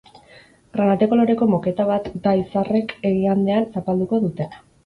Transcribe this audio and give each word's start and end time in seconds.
Granate 0.77 1.07
koloreko 1.11 1.49
moketa 1.51 1.87
bat 1.91 2.09
da 2.25 2.35
izarrek 2.41 2.97
igandean 3.13 3.69
zapalduko 3.77 4.25
dutena. 4.29 4.69